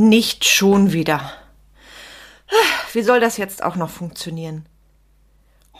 Nicht 0.00 0.44
schon 0.44 0.92
wieder. 0.92 1.32
Wie 2.92 3.02
soll 3.02 3.18
das 3.18 3.36
jetzt 3.36 3.64
auch 3.64 3.74
noch 3.74 3.90
funktionieren? 3.90 4.64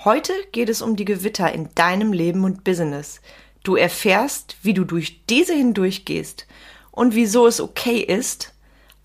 Heute 0.04 0.32
geht 0.50 0.68
es 0.68 0.82
um 0.82 0.96
die 0.96 1.04
Gewitter 1.04 1.52
in 1.52 1.72
deinem 1.76 2.12
Leben 2.12 2.42
und 2.42 2.64
Business. 2.64 3.20
Du 3.62 3.76
erfährst, 3.76 4.56
wie 4.62 4.74
du 4.74 4.82
durch 4.82 5.24
diese 5.26 5.54
hindurchgehst 5.54 6.48
und 6.90 7.14
wieso 7.14 7.46
es 7.46 7.60
okay 7.60 8.00
ist, 8.00 8.54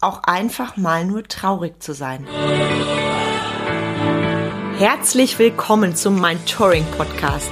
auch 0.02 0.24
einfach 0.24 0.78
mal 0.78 1.06
nur 1.06 1.22
traurig 1.26 1.84
zu 1.84 1.94
sein. 1.94 2.26
Herzlich 4.80 5.38
willkommen 5.38 5.96
zum 5.96 6.20
Mein 6.20 6.44
Touring 6.48 6.86
Podcast, 6.98 7.52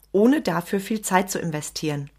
ohne 0.11 0.41
dafür 0.41 0.79
viel 0.79 1.01
Zeit 1.01 1.31
zu 1.31 1.39
investieren. 1.39 2.09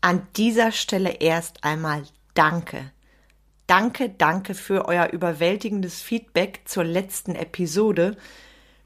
An 0.00 0.26
dieser 0.36 0.72
Stelle 0.72 1.10
erst 1.20 1.64
einmal 1.64 2.04
Danke. 2.36 2.92
Danke, 3.66 4.10
danke 4.10 4.54
für 4.54 4.86
euer 4.86 5.08
überwältigendes 5.08 6.02
Feedback 6.02 6.60
zur 6.66 6.84
letzten 6.84 7.34
Episode. 7.34 8.18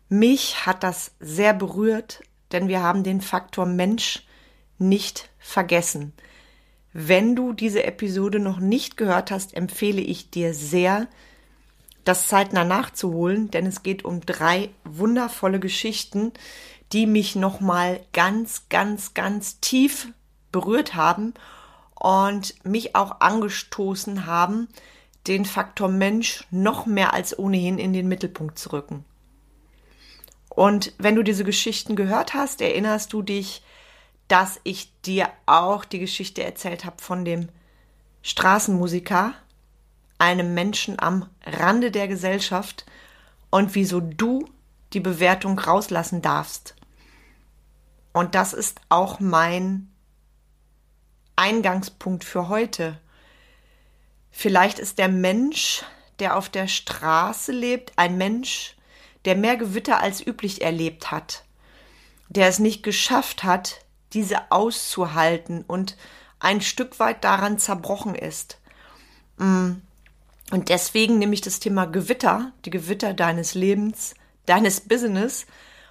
Mich 0.09 0.67
hat 0.67 0.85
das 0.85 1.17
sehr 1.19 1.53
berührt, 1.53 2.23
denn 2.53 2.69
wir 2.69 2.81
haben 2.81 3.03
den 3.03 3.21
Faktor 3.21 3.67
Mensch 3.67 4.25
nicht 4.79 5.29
vergessen. 5.41 6.13
Wenn 6.93 7.35
du 7.35 7.53
diese 7.53 7.83
Episode 7.83 8.39
noch 8.39 8.61
nicht 8.61 8.97
gehört 8.97 9.33
hast, 9.33 9.55
empfehle 9.55 10.01
ich 10.01 10.31
dir 10.31 10.55
sehr, 10.55 11.09
das 12.05 12.29
zeitnah 12.29 12.65
nachzuholen, 12.65 13.51
denn 13.51 13.67
es 13.67 13.83
geht 13.83 14.05
um 14.05 14.21
drei 14.21 14.71
wundervolle 14.85 15.59
Geschichten, 15.59 16.33
die 16.93 17.07
mich 17.07 17.37
nochmal 17.37 18.01
ganz, 18.13 18.69
ganz, 18.69 19.15
ganz 19.15 19.61
tief 19.61 20.09
berührt 20.53 20.95
haben 20.95 21.35
und 21.95 22.55
mich 22.65 22.97
auch 22.97 23.21
angestoßen 23.21 24.27
haben, 24.27 24.69
den 25.27 25.45
Faktor 25.45 25.89
Mensch 25.89 26.45
noch 26.51 26.87
mehr 26.87 27.13
als 27.13 27.39
ohnehin 27.39 27.79
in 27.79 27.93
den 27.93 28.09
Mittelpunkt 28.09 28.59
zu 28.59 28.73
rücken. 28.73 29.05
Und 30.49 30.93
wenn 30.99 31.15
du 31.15 31.23
diese 31.23 31.45
Geschichten 31.45 31.95
gehört 31.95 32.35
hast, 32.35 32.61
erinnerst 32.61 33.13
du 33.13 33.23
dich, 33.23 33.63
dass 34.29 34.61
ich 34.65 34.93
dir 35.03 35.29
auch 35.47 35.85
die 35.85 35.99
Geschichte 35.99 36.43
erzählt 36.43 36.85
habe 36.85 37.01
von 37.01 37.25
dem 37.25 37.49
Straßenmusiker, 38.23 39.35
einem 40.19 40.55
Menschen 40.55 41.01
am 41.01 41.29
Rande 41.45 41.91
der 41.91 42.09
Gesellschaft 42.09 42.85
und 43.51 43.75
wieso 43.75 44.01
du 44.01 44.49
die 44.93 45.01
Bewertung 45.01 45.59
rauslassen 45.59 46.21
darfst. 46.21 46.75
Und 48.13 48.35
das 48.35 48.53
ist 48.53 48.81
auch 48.89 49.21
mein 49.21 49.91
Eingangspunkt 51.37 52.25
für 52.25 52.49
heute. 52.49 52.99
Vielleicht 54.31 54.79
ist 54.79 54.99
der 54.99 55.09
Mensch, 55.09 55.85
der 56.19 56.37
auf 56.37 56.49
der 56.49 56.69
Straße 56.69 57.53
lebt, 57.53 57.93
ein 57.97 58.19
Mensch, 58.19 58.77
der 59.25 59.37
mehr 59.37 59.57
Gewitter 59.57 60.01
als 60.01 60.25
üblich 60.25 60.63
erlebt 60.63 61.11
hat, 61.11 61.45
der 62.29 62.49
es 62.49 62.59
nicht 62.59 62.83
geschafft 62.83 63.45
hat, 63.45 63.85
diese 64.13 64.51
auszuhalten 64.51 65.65
und 65.67 65.97
ein 66.39 66.61
Stück 66.61 66.99
weit 66.99 67.23
daran 67.25 67.59
zerbrochen 67.59 68.15
ist. 68.15 68.59
Mm. 69.37 69.73
Und 70.51 70.69
deswegen 70.69 71.19
nehme 71.19 71.35
ich 71.35 71.43
das 71.43 71.61
Thema 71.61 71.85
Gewitter, 71.85 72.53
die 72.65 72.71
Gewitter 72.71 73.15
deines 73.15 73.55
Lebens, 73.55 74.15
deines 74.47 74.81
Business, 74.81 75.47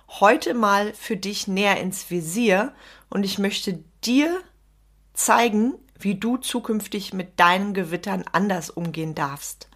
heute 0.09 0.53
mal 0.53 0.94
für 0.94 1.18
dich 1.18 1.47
näher 1.47 1.80
ins 1.80 2.09
Visier 2.09 2.74
und 3.09 3.24
ich 3.24 3.38
möchte 3.38 3.84
dir 4.03 4.42
zeigen, 5.14 5.75
wie 6.00 6.16
du 6.16 6.38
zukünftig 6.38 7.14
mit 7.14 7.40
deinen 7.40 7.74
Gewittern 7.74 8.25
anders 8.31 8.70
umgehen 8.70 9.16
darfst. 9.16 9.70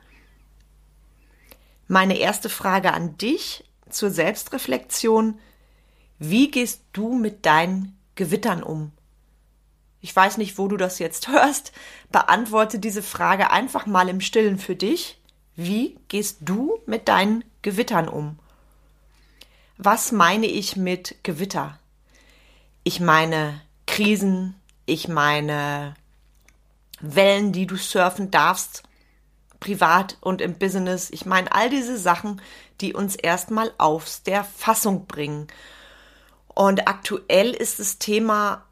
Meine 1.87 2.17
erste 2.17 2.49
Frage 2.49 2.93
an 2.93 3.17
dich 3.17 3.65
zur 3.89 4.09
Selbstreflexion. 4.09 5.39
Wie 6.17 6.49
gehst 6.49 6.81
du 6.93 7.13
mit 7.13 7.45
deinen 7.45 7.97
Gewittern 8.15 8.63
um? 8.63 8.91
Ich 9.99 10.15
weiß 10.15 10.37
nicht, 10.37 10.57
wo 10.57 10.67
du 10.67 10.77
das 10.77 10.99
jetzt 10.99 11.27
hörst. 11.29 11.73
Beantworte 12.11 12.79
diese 12.79 13.03
Frage 13.03 13.51
einfach 13.51 13.85
mal 13.85 14.09
im 14.09 14.21
Stillen 14.21 14.57
für 14.57 14.75
dich. 14.75 15.21
Wie 15.55 15.99
gehst 16.07 16.39
du 16.41 16.79
mit 16.85 17.07
deinen 17.07 17.43
Gewittern 17.61 18.07
um? 18.07 18.39
Was 19.85 20.13
meine 20.13 20.45
ich 20.45 20.77
mit 20.77 21.17
Gewitter? 21.23 21.77
Ich 22.85 23.01
meine 23.01 23.59
Krisen, 23.85 24.55
ich 24.85 25.09
meine 25.09 25.95
Wellen, 27.01 27.51
die 27.51 27.67
du 27.67 27.75
surfen 27.75 28.31
darfst, 28.31 28.83
privat 29.59 30.15
und 30.21 30.39
im 30.39 30.57
Business. 30.57 31.09
Ich 31.09 31.25
meine 31.25 31.51
all 31.51 31.69
diese 31.69 31.97
Sachen, 31.97 32.41
die 32.79 32.93
uns 32.93 33.17
erstmal 33.17 33.73
aufs 33.77 34.23
der 34.23 34.45
Fassung 34.45 35.05
bringen. 35.05 35.47
Und 36.47 36.87
aktuell 36.87 37.49
ist 37.49 37.79
das 37.79 37.99
Thema 37.99 38.63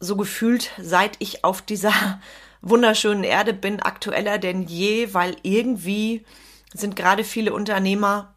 so 0.00 0.16
gefühlt, 0.16 0.70
seit 0.78 1.16
ich 1.18 1.44
auf 1.44 1.60
dieser 1.60 1.92
wunderschönen 2.62 3.24
Erde 3.24 3.52
bin, 3.52 3.80
aktueller 3.80 4.38
denn 4.38 4.62
je, 4.62 5.12
weil 5.12 5.36
irgendwie 5.42 6.24
sind 6.72 6.96
gerade 6.96 7.24
viele 7.24 7.52
Unternehmer 7.52 8.32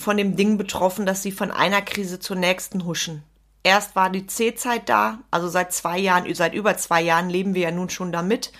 von 0.00 0.16
dem 0.16 0.36
Ding 0.36 0.56
betroffen, 0.58 1.06
dass 1.06 1.22
sie 1.22 1.32
von 1.32 1.50
einer 1.50 1.82
Krise 1.82 2.18
zur 2.18 2.36
nächsten 2.36 2.84
huschen. 2.84 3.22
Erst 3.62 3.94
war 3.94 4.08
die 4.08 4.26
C-Zeit 4.26 4.88
da, 4.88 5.18
also 5.30 5.48
seit 5.48 5.72
zwei 5.72 5.98
Jahren, 5.98 6.32
seit 6.34 6.54
über 6.54 6.76
zwei 6.78 7.02
Jahren 7.02 7.28
leben 7.28 7.54
wir 7.54 7.62
ja 7.62 7.70
nun 7.70 7.90
schon 7.90 8.10
damit. 8.10 8.52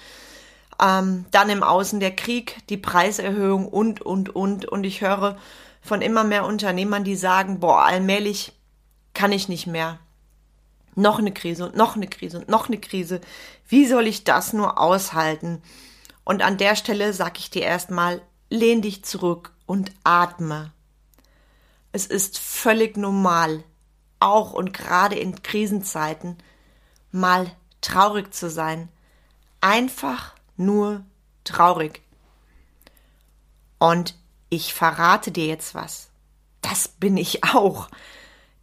Ähm, 0.81 1.25
dann 1.31 1.49
im 1.49 1.63
Außen 1.63 2.01
der 2.01 2.15
Krieg, 2.15 2.59
die 2.69 2.77
Preiserhöhung 2.77 3.67
und, 3.67 4.03
und, 4.03 4.35
und. 4.35 4.67
Und 4.67 4.85
ich 4.85 5.01
höre 5.01 5.39
von 5.81 6.03
immer 6.03 6.25
mehr 6.25 6.45
Unternehmern, 6.45 7.05
die 7.05 7.17
sagen, 7.17 7.61
boah, 7.61 7.85
allmählich 7.85 8.53
kann 9.15 9.33
ich 9.33 9.49
nicht 9.49 9.67
mehr 9.67 9.99
noch 10.95 11.19
eine 11.19 11.33
Krise 11.33 11.65
und 11.65 11.77
noch 11.77 11.97
eine 11.97 12.09
Krise 12.09 12.39
und 12.39 12.49
noch 12.49 12.69
eine 12.69 12.79
Krise. 12.79 13.21
Wie 13.69 13.87
soll 13.87 14.07
ich 14.07 14.25
das 14.25 14.53
nur 14.53 14.79
aushalten? 14.79 15.63
Und 16.25 16.43
an 16.43 16.59
der 16.59 16.77
Stelle 16.77 17.13
sag 17.13 17.39
ich 17.39 17.51
dir 17.51 17.63
erstmal, 17.63 18.21
lehn 18.51 18.83
dich 18.83 19.05
zurück 19.05 19.53
und 19.67 19.93
atme. 20.05 20.73
Es 21.93 22.07
ist 22.07 22.39
völlig 22.39 22.97
normal, 22.97 23.65
auch 24.21 24.53
und 24.53 24.73
gerade 24.73 25.17
in 25.17 25.43
Krisenzeiten, 25.43 26.39
mal 27.11 27.51
traurig 27.81 28.33
zu 28.33 28.49
sein. 28.49 28.89
Einfach 29.61 30.35
nur 30.57 31.05
traurig. 31.45 32.03
Und 33.79 34.15
ich 34.51 34.75
verrate 34.75 35.33
dir 35.33 35.47
jetzt 35.47 35.75
was. 35.75 36.11
Das 36.61 36.89
bin 36.89 37.17
ich 37.17 37.45
auch. 37.45 37.89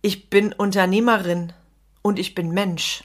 Ich 0.02 0.30
bin 0.30 0.54
Unternehmerin 0.54 1.54
und 2.02 2.20
ich 2.20 2.36
bin 2.36 2.52
Mensch. 2.52 3.04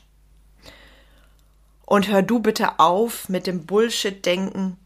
Und 1.87 2.09
hör 2.09 2.23
du 2.23 2.39
bitte 2.39 2.79
auf 2.79 3.29
mit 3.29 3.47
dem 3.47 3.67
Bullshit-Denken, 3.67 4.77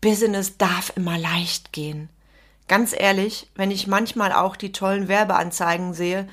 Business 0.00 0.56
darf 0.56 0.92
immer 0.96 1.18
leicht 1.18 1.72
gehen. 1.72 2.08
Ganz 2.70 2.94
ehrlich, 2.96 3.50
wenn 3.56 3.72
ich 3.72 3.88
manchmal 3.88 4.32
auch 4.32 4.54
die 4.54 4.70
tollen 4.70 5.08
Werbeanzeigen 5.08 5.92
sehe, 5.92 6.28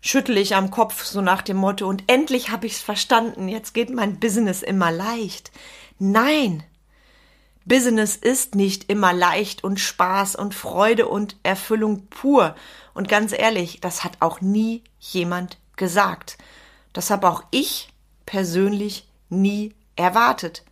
schüttle 0.00 0.40
ich 0.40 0.56
am 0.56 0.70
Kopf 0.70 1.04
so 1.04 1.20
nach 1.20 1.42
dem 1.42 1.58
Motto, 1.58 1.86
und 1.86 2.04
endlich 2.06 2.48
habe 2.48 2.66
ich's 2.66 2.80
verstanden, 2.80 3.48
jetzt 3.48 3.74
geht 3.74 3.90
mein 3.90 4.18
Business 4.18 4.62
immer 4.62 4.90
leicht. 4.90 5.52
Nein! 5.98 6.64
Business 7.66 8.16
ist 8.16 8.54
nicht 8.54 8.88
immer 8.88 9.12
leicht 9.12 9.62
und 9.62 9.78
Spaß 9.78 10.36
und 10.36 10.54
Freude 10.54 11.06
und 11.06 11.36
Erfüllung 11.42 12.06
pur. 12.06 12.54
Und 12.94 13.10
ganz 13.10 13.34
ehrlich, 13.34 13.82
das 13.82 14.04
hat 14.04 14.12
auch 14.20 14.40
nie 14.40 14.84
jemand 15.00 15.58
gesagt. 15.76 16.38
Das 16.94 17.10
habe 17.10 17.28
auch 17.28 17.44
ich 17.50 17.90
persönlich 18.24 19.06
nie 19.28 19.74
erwartet. 19.96 20.64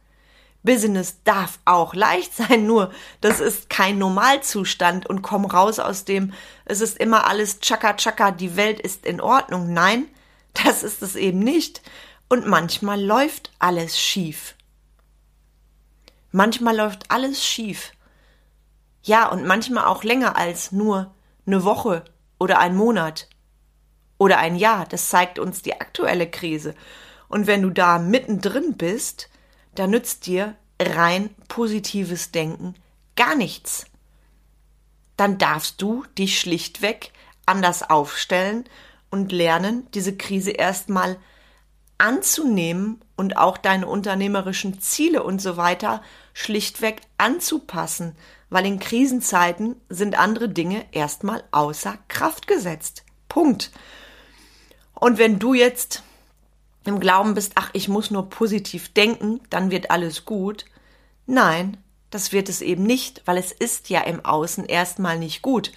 Business 0.62 1.22
darf 1.24 1.58
auch 1.64 1.94
leicht 1.94 2.34
sein, 2.34 2.66
nur 2.66 2.92
das 3.20 3.40
ist 3.40 3.68
kein 3.68 3.98
Normalzustand 3.98 5.06
und 5.06 5.22
komm 5.22 5.44
raus 5.44 5.78
aus 5.78 6.04
dem, 6.04 6.32
es 6.64 6.80
ist 6.80 6.98
immer 6.98 7.26
alles 7.26 7.60
tschakka 7.60 7.94
tschakka, 7.94 8.30
die 8.30 8.56
Welt 8.56 8.80
ist 8.80 9.04
in 9.04 9.20
Ordnung. 9.20 9.72
Nein, 9.72 10.06
das 10.64 10.82
ist 10.82 11.02
es 11.02 11.16
eben 11.16 11.40
nicht. 11.40 11.82
Und 12.28 12.46
manchmal 12.46 13.02
läuft 13.02 13.52
alles 13.58 14.00
schief. 14.00 14.54
Manchmal 16.30 16.76
läuft 16.76 17.10
alles 17.10 17.44
schief. 17.44 17.92
Ja, 19.02 19.28
und 19.28 19.44
manchmal 19.44 19.84
auch 19.84 20.04
länger 20.04 20.36
als 20.36 20.72
nur 20.72 21.12
eine 21.46 21.64
Woche 21.64 22.04
oder 22.38 22.58
ein 22.58 22.76
Monat 22.76 23.28
oder 24.16 24.38
ein 24.38 24.56
Jahr. 24.56 24.86
Das 24.86 25.08
zeigt 25.08 25.38
uns 25.38 25.62
die 25.62 25.78
aktuelle 25.80 26.30
Krise. 26.30 26.74
Und 27.28 27.46
wenn 27.46 27.62
du 27.62 27.70
da 27.70 27.98
mittendrin 27.98 28.76
bist, 28.76 29.28
da 29.74 29.86
nützt 29.86 30.26
dir 30.26 30.56
rein 30.80 31.30
positives 31.48 32.32
Denken 32.32 32.74
gar 33.16 33.34
nichts. 33.34 33.86
Dann 35.16 35.38
darfst 35.38 35.80
du 35.82 36.04
dich 36.18 36.38
schlichtweg 36.38 37.12
anders 37.46 37.88
aufstellen 37.88 38.64
und 39.10 39.32
lernen, 39.32 39.86
diese 39.92 40.16
Krise 40.16 40.52
erstmal 40.52 41.18
anzunehmen 41.98 43.00
und 43.16 43.36
auch 43.36 43.58
deine 43.58 43.86
unternehmerischen 43.86 44.80
Ziele 44.80 45.22
und 45.22 45.40
so 45.40 45.56
weiter 45.56 46.02
schlichtweg 46.32 47.02
anzupassen, 47.18 48.16
weil 48.50 48.66
in 48.66 48.78
Krisenzeiten 48.80 49.76
sind 49.88 50.18
andere 50.18 50.48
Dinge 50.48 50.84
erstmal 50.92 51.44
außer 51.52 51.98
Kraft 52.08 52.46
gesetzt. 52.46 53.04
Punkt. 53.28 53.70
Und 54.94 55.18
wenn 55.18 55.38
du 55.38 55.54
jetzt 55.54 56.02
im 56.84 57.00
Glauben 57.00 57.34
bist, 57.34 57.52
ach, 57.54 57.70
ich 57.72 57.88
muss 57.88 58.10
nur 58.10 58.28
positiv 58.28 58.92
denken, 58.92 59.40
dann 59.50 59.70
wird 59.70 59.90
alles 59.90 60.24
gut. 60.24 60.64
Nein, 61.26 61.76
das 62.10 62.32
wird 62.32 62.48
es 62.48 62.60
eben 62.60 62.82
nicht, 62.82 63.22
weil 63.24 63.38
es 63.38 63.52
ist 63.52 63.88
ja 63.88 64.00
im 64.00 64.24
Außen 64.24 64.64
erstmal 64.64 65.18
nicht 65.18 65.42
gut. 65.42 65.72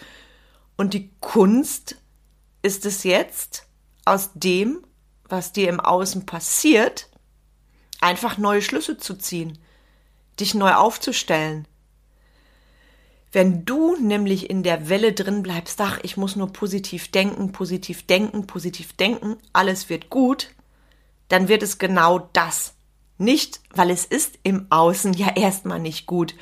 Und 0.78 0.94
die 0.94 1.12
Kunst 1.22 1.98
ist 2.62 2.86
es 2.86 3.04
jetzt, 3.04 3.68
aus 4.06 4.32
dem, 4.34 4.84
was 5.28 5.52
dir 5.52 5.70
im 5.70 5.80
Außen 5.80 6.26
passiert, 6.26 7.10
einfach 8.02 8.38
neue 8.38 8.62
Schlüsse 8.62 8.98
zu 8.98 9.16
ziehen, 9.16 9.58
dich 10.40 10.54
neu 10.54 10.74
aufzustellen. 10.74 11.68
Wenn 13.32 13.66
du 13.66 13.98
nämlich 13.98 14.50
in 14.50 14.64
der 14.64 14.88
Welle 14.88 15.12
drin 15.12 15.44
bleibst, 15.44 15.82
ach, 15.82 16.00
ich 16.04 16.16
muss 16.16 16.36
nur 16.36 16.54
positiv 16.54 17.12
denken, 17.12 17.52
positiv 17.52 18.08
denken, 18.08 18.48
positiv 18.48 18.94
denken, 18.94 19.38
alles 19.52 19.90
wird 19.90 20.10
gut, 20.10 20.55
dann 21.36 21.50
wird 21.50 21.64
es 21.64 21.80
genau 21.80 22.30
das. 22.32 22.76
Nicht, 23.18 23.60
weil 23.72 23.90
es 23.90 24.06
ist 24.06 24.40
im 24.44 24.68
Außen 24.70 25.12
ja 25.12 25.36
erstmal 25.36 25.80
nicht 25.80 26.06
gut. 26.06 26.34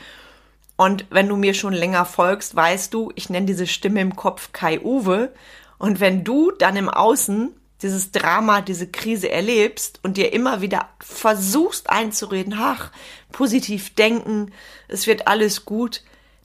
Und 0.76 1.08
wenn 1.10 1.28
du 1.28 1.36
mir 1.36 1.56
schon 1.56 1.74
länger 1.74 2.06
folgst, 2.06 2.56
weißt 2.56 2.94
du, 2.94 3.12
ich 3.16 3.28
nenne 3.28 3.48
diese 3.48 3.66
Stimme 3.66 4.02
im 4.02 4.16
Kopf 4.16 4.52
Kai 4.52 4.80
Uwe. 4.82 5.34
Und 5.80 6.00
wenn 6.00 6.24
du 6.24 6.52
dann 6.52 6.76
im 6.76 6.90
Außen 6.90 7.56
dieses 7.82 8.12
Drama, 8.12 8.62
diese 8.62 8.86
Krise 8.86 9.32
erlebst 9.32 10.00
und 10.04 10.16
dir 10.16 10.32
immer 10.32 10.62
wieder 10.62 10.90
versuchst 11.00 11.90
einzureden, 11.90 12.54
ach, 12.56 12.92
positiv 13.32 13.96
denken, 13.96 14.52
es 14.90 15.08
wird 15.08 15.28
alles 15.28 15.66
gut, 15.66 16.04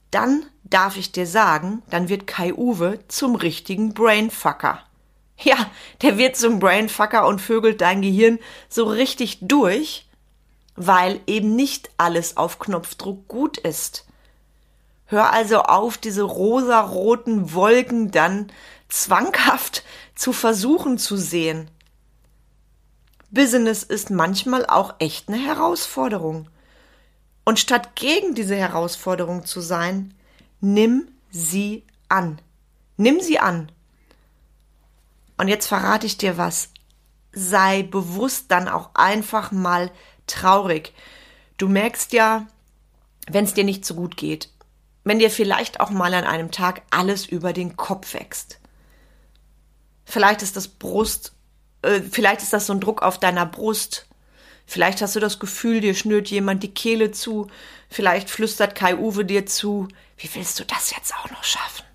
dann 0.09 0.43
darf 0.63 0.97
ich 0.97 1.11
dir 1.11 1.27
sagen, 1.27 1.83
dann 1.91 2.09
wird 2.09 2.25
Kai 2.25 2.55
Uwe 2.55 2.97
zum 3.09 3.35
richtigen 3.35 3.93
Brainfucker. 3.93 4.88
Ja, 5.41 5.71
der 6.01 6.17
wird 6.17 6.35
zum 6.35 6.59
Brainfucker 6.59 7.25
und 7.25 7.39
vögelt 7.39 7.81
dein 7.81 8.01
Gehirn 8.01 8.39
so 8.67 8.83
richtig 8.85 9.39
durch, 9.41 10.05
weil 10.75 11.21
eben 11.27 11.55
nicht 11.55 11.89
alles 11.97 12.35
auf 12.35 12.59
Knopfdruck 12.59 13.27
gut 13.27 13.57
ist. 13.57 14.05
Hör 15.05 15.31
also 15.31 15.63
auf, 15.63 15.97
diese 15.97 16.23
rosaroten 16.23 17.53
Wolken 17.53 18.11
dann 18.11 18.51
zwanghaft 18.89 19.83
zu 20.13 20.33
versuchen 20.33 20.97
zu 20.97 21.15
sehen. 21.15 21.71
Business 23.31 23.83
ist 23.83 24.09
manchmal 24.09 24.65
auch 24.65 24.95
echt 24.99 25.29
eine 25.29 25.37
Herausforderung. 25.37 26.49
Und 27.45 27.59
statt 27.59 27.95
gegen 27.95 28.35
diese 28.35 28.55
Herausforderung 28.55 29.45
zu 29.45 29.61
sein, 29.61 30.13
nimm 30.59 31.07
sie 31.31 31.83
an. 32.09 32.39
Nimm 32.97 33.21
sie 33.21 33.39
an. 33.39 33.71
Und 35.39 35.47
jetzt 35.47 35.67
verrate 35.67 36.05
ich 36.05 36.17
dir 36.17 36.37
was. 36.37 36.69
Sei 37.31 37.83
bewusst 37.83 38.51
dann 38.51 38.67
auch 38.67 38.89
einfach 38.93 39.53
mal 39.53 39.89
traurig. 40.27 40.93
Du 41.57 41.69
merkst 41.69 42.11
ja, 42.11 42.45
wenn 43.25 43.45
es 43.45 43.53
dir 43.53 43.63
nicht 43.63 43.85
so 43.85 43.95
gut 43.95 44.17
geht, 44.17 44.49
wenn 45.05 45.17
dir 45.17 45.31
vielleicht 45.31 45.79
auch 45.79 45.91
mal 45.91 46.13
an 46.13 46.25
einem 46.25 46.51
Tag 46.51 46.81
alles 46.89 47.25
über 47.25 47.53
den 47.53 47.77
Kopf 47.77 48.13
wächst. 48.15 48.59
Vielleicht 50.03 50.41
ist 50.41 50.57
das 50.57 50.67
Brust, 50.67 51.31
äh, 51.83 52.01
vielleicht 52.01 52.41
ist 52.41 52.51
das 52.51 52.65
so 52.65 52.73
ein 52.73 52.81
Druck 52.81 53.01
auf 53.01 53.17
deiner 53.17 53.45
Brust. 53.45 54.07
Vielleicht 54.65 55.01
hast 55.01 55.15
du 55.15 55.21
das 55.21 55.39
Gefühl, 55.39 55.79
dir 55.79 55.95
schnürt 55.95 56.27
jemand 56.27 56.63
die 56.63 56.73
Kehle 56.73 57.11
zu. 57.11 57.47
Vielleicht 57.89 58.29
flüstert 58.29 58.75
Kai 58.75 58.97
Uwe 58.97 59.23
dir 59.23 59.45
zu. 59.45 59.87
Wie 60.17 60.29
willst 60.33 60.59
du 60.59 60.65
das 60.65 60.91
jetzt 60.91 61.13
auch 61.15 61.31
noch 61.31 61.45
schaffen? 61.45 61.85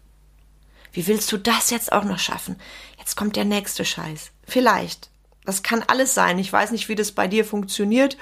Wie 0.95 1.07
willst 1.09 1.31
du 1.33 1.37
das 1.37 1.71
jetzt 1.71 1.93
auch 1.93 2.05
noch 2.05 2.21
schaffen? 2.21 2.57
Jetzt 3.05 3.17
kommt 3.17 3.37
der 3.37 3.45
nächste 3.45 3.85
Scheiß. 3.85 4.31
Vielleicht. 4.45 5.11
Das 5.45 5.63
kann 5.63 5.85
alles 5.87 6.15
sein. 6.15 6.39
Ich 6.39 6.51
weiß 6.51 6.73
nicht, 6.73 6.89
wie 6.89 6.95
das 6.95 7.13
bei 7.13 7.29
dir 7.29 7.45
funktioniert. 7.45 8.17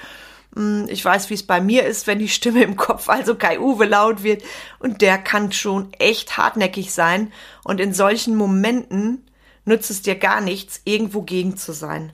Hm, 0.57 0.87
ich 0.89 1.05
weiß, 1.05 1.29
wie 1.29 1.35
es 1.35 1.47
bei 1.47 1.61
mir 1.61 1.85
ist, 1.85 2.05
wenn 2.05 2.19
die 2.19 2.27
Stimme 2.27 2.63
im 2.63 2.75
Kopf, 2.75 3.07
also 3.07 3.35
Kai 3.35 3.61
Uwe 3.61 3.85
laut 3.85 4.23
wird. 4.23 4.43
Und 4.79 5.01
der 5.01 5.17
kann 5.19 5.53
schon 5.53 5.93
echt 5.93 6.35
hartnäckig 6.35 6.91
sein. 6.91 7.31
Und 7.63 7.79
in 7.79 7.93
solchen 7.93 8.35
Momenten 8.35 9.25
nützt 9.63 9.89
es 9.89 10.01
dir 10.01 10.15
gar 10.15 10.41
nichts, 10.41 10.81
irgendwo 10.83 11.21
gegen 11.21 11.55
zu 11.55 11.71
sein. 11.71 12.11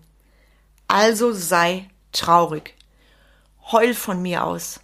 Also 0.88 1.33
sei 1.33 1.89
traurig. 2.12 2.75
Heul 3.71 3.95
von 3.95 4.21
mir 4.21 4.44
aus. 4.44 4.80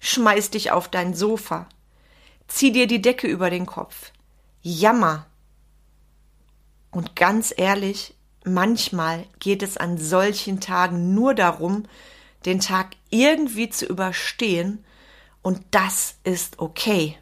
Schmeiß 0.00 0.48
dich 0.48 0.70
auf 0.70 0.88
dein 0.88 1.12
Sofa. 1.12 1.68
Zieh 2.48 2.72
dir 2.72 2.86
die 2.86 3.02
Decke 3.02 3.26
über 3.26 3.50
den 3.50 3.66
Kopf. 3.66 4.12
Jammer. 4.62 5.26
Und 6.96 7.14
ganz 7.14 7.52
ehrlich, 7.54 8.14
manchmal 8.42 9.26
geht 9.38 9.62
es 9.62 9.76
an 9.76 9.98
solchen 9.98 10.60
Tagen 10.60 11.14
nur 11.14 11.34
darum, 11.34 11.82
den 12.46 12.58
Tag 12.58 12.96
irgendwie 13.10 13.68
zu 13.68 13.84
überstehen, 13.84 14.82
und 15.42 15.60
das 15.72 16.14
ist 16.24 16.58
okay. 16.58 17.18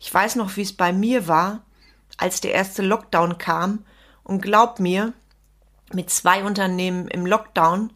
Ich 0.00 0.14
weiß 0.14 0.36
noch, 0.36 0.56
wie 0.56 0.62
es 0.62 0.74
bei 0.74 0.94
mir 0.94 1.28
war, 1.28 1.66
als 2.16 2.40
der 2.40 2.54
erste 2.54 2.80
Lockdown 2.80 3.36
kam, 3.36 3.84
und 4.22 4.40
glaub 4.40 4.80
mir, 4.80 5.12
mit 5.92 6.08
zwei 6.08 6.42
Unternehmen 6.42 7.08
im 7.08 7.26
Lockdown 7.26 7.92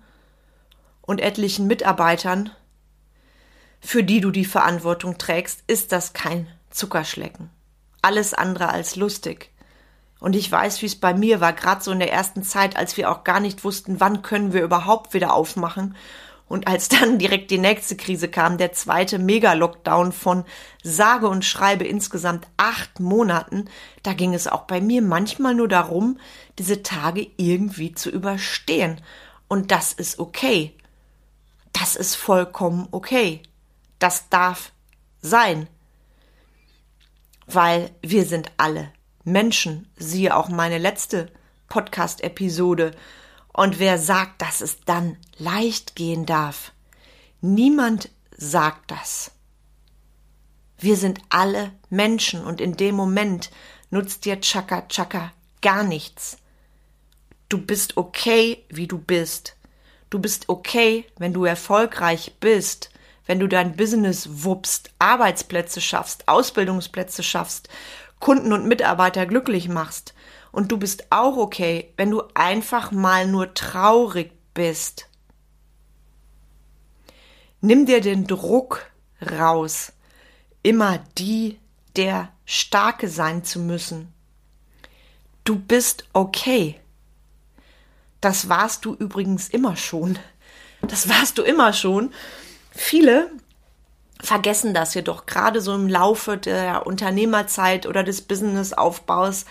und 1.00 1.22
etlichen 1.22 1.66
Mitarbeitern, 1.66 2.50
für 3.80 4.04
die 4.04 4.20
du 4.20 4.30
die 4.30 4.44
Verantwortung 4.44 5.16
trägst, 5.16 5.64
ist 5.66 5.92
das 5.92 6.12
kein 6.12 6.46
Zuckerschlecken 6.68 7.48
alles 8.02 8.34
andere 8.34 8.68
als 8.68 8.96
lustig. 8.96 9.50
Und 10.20 10.34
ich 10.34 10.50
weiß, 10.50 10.82
wie 10.82 10.86
es 10.86 10.96
bei 10.96 11.14
mir 11.14 11.40
war, 11.40 11.52
gerade 11.52 11.82
so 11.82 11.92
in 11.92 12.00
der 12.00 12.12
ersten 12.12 12.42
Zeit, 12.42 12.76
als 12.76 12.96
wir 12.96 13.10
auch 13.10 13.24
gar 13.24 13.40
nicht 13.40 13.64
wussten, 13.64 14.00
wann 14.00 14.22
können 14.22 14.52
wir 14.52 14.62
überhaupt 14.62 15.14
wieder 15.14 15.32
aufmachen. 15.32 15.94
Und 16.48 16.66
als 16.66 16.88
dann 16.88 17.18
direkt 17.18 17.50
die 17.50 17.58
nächste 17.58 17.96
Krise 17.96 18.28
kam, 18.28 18.58
der 18.58 18.72
zweite 18.72 19.18
Mega-Lockdown 19.18 20.12
von 20.12 20.44
sage 20.82 21.28
und 21.28 21.44
schreibe 21.44 21.84
insgesamt 21.84 22.48
acht 22.56 23.00
Monaten, 23.00 23.66
da 24.02 24.12
ging 24.12 24.34
es 24.34 24.48
auch 24.48 24.62
bei 24.62 24.80
mir 24.80 25.02
manchmal 25.02 25.54
nur 25.54 25.68
darum, 25.68 26.18
diese 26.58 26.82
Tage 26.82 27.26
irgendwie 27.36 27.94
zu 27.94 28.10
überstehen. 28.10 29.00
Und 29.46 29.70
das 29.70 29.92
ist 29.92 30.18
okay. 30.18 30.74
Das 31.72 31.94
ist 31.94 32.16
vollkommen 32.16 32.88
okay. 32.90 33.42
Das 33.98 34.28
darf 34.28 34.72
sein 35.20 35.68
weil 37.48 37.90
wir 38.02 38.24
sind 38.26 38.52
alle 38.58 38.92
Menschen, 39.32 39.88
siehe 39.96 40.36
auch 40.36 40.48
meine 40.48 40.78
letzte 40.78 41.30
Podcast-Episode. 41.68 42.92
Und 43.52 43.78
wer 43.78 43.98
sagt, 43.98 44.42
dass 44.42 44.60
es 44.60 44.80
dann 44.84 45.16
leicht 45.36 45.96
gehen 45.96 46.26
darf? 46.26 46.72
Niemand 47.40 48.10
sagt 48.36 48.90
das. 48.90 49.32
Wir 50.78 50.96
sind 50.96 51.20
alle 51.28 51.72
Menschen 51.90 52.44
und 52.44 52.60
in 52.60 52.76
dem 52.76 52.94
Moment 52.94 53.50
nutzt 53.90 54.24
dir 54.24 54.40
Chaka 54.40 54.86
Chaka 54.88 55.32
gar 55.60 55.82
nichts. 55.82 56.38
Du 57.48 57.58
bist 57.58 57.96
okay, 57.96 58.64
wie 58.68 58.86
du 58.86 58.98
bist. 58.98 59.56
Du 60.10 60.18
bist 60.18 60.48
okay, 60.48 61.04
wenn 61.16 61.32
du 61.32 61.44
erfolgreich 61.44 62.34
bist 62.38 62.90
wenn 63.28 63.38
du 63.38 63.46
dein 63.46 63.76
Business 63.76 64.42
wuppst, 64.42 64.90
Arbeitsplätze 64.98 65.80
schaffst, 65.80 66.26
Ausbildungsplätze 66.26 67.22
schaffst, 67.22 67.68
Kunden 68.20 68.52
und 68.52 68.66
Mitarbeiter 68.66 69.26
glücklich 69.26 69.68
machst. 69.68 70.14
Und 70.52 70.72
du 70.72 70.78
bist 70.78 71.06
auch 71.10 71.36
okay, 71.36 71.92
wenn 71.96 72.10
du 72.10 72.22
einfach 72.34 72.90
mal 72.90 73.26
nur 73.26 73.54
traurig 73.54 74.32
bist. 74.54 75.08
Nimm 77.60 77.86
dir 77.86 78.00
den 78.00 78.26
Druck 78.26 78.86
raus, 79.20 79.92
immer 80.62 80.98
die, 81.18 81.58
der 81.96 82.30
Starke 82.44 83.08
sein 83.08 83.44
zu 83.44 83.60
müssen. 83.60 84.12
Du 85.44 85.58
bist 85.58 86.04
okay. 86.12 86.80
Das 88.20 88.48
warst 88.48 88.84
du 88.84 88.94
übrigens 88.94 89.48
immer 89.48 89.76
schon. 89.76 90.18
Das 90.82 91.08
warst 91.08 91.38
du 91.38 91.42
immer 91.42 91.72
schon. 91.72 92.12
Viele 92.70 93.30
vergessen 94.20 94.74
das 94.74 94.94
jedoch 94.94 95.26
gerade 95.26 95.60
so 95.60 95.74
im 95.74 95.88
Laufe 95.88 96.36
der 96.36 96.86
Unternehmerzeit 96.86 97.86
oder 97.86 98.02
des 98.02 98.22
Businessaufbaus 98.22 99.44